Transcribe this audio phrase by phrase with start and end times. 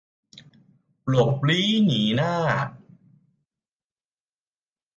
[1.09, 2.33] หลบลี้หนีหน้า